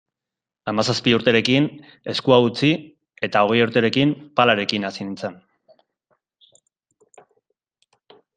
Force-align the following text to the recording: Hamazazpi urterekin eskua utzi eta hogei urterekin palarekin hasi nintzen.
Hamazazpi 0.71 1.11
urterekin 1.17 1.67
eskua 2.13 2.39
utzi 2.45 2.71
eta 3.27 3.43
hogei 3.49 3.59
urterekin 3.67 4.15
palarekin 4.41 4.89
hasi 4.91 5.07
nintzen. 5.07 5.39